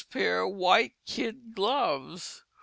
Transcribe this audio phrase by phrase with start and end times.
[0.15, 2.43] White Kid Gloves.